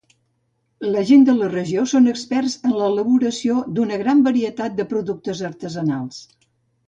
[0.93, 6.19] La gent de la regió són experts en l'elaboració d'una gran varietat de productes artesanals.